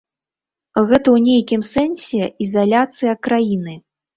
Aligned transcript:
Гэта 0.87 1.03
ў 1.03 1.17
нейкім 1.27 1.61
сэнсе 1.73 2.33
ізаляцыя 2.47 3.17
краіны. 3.29 3.79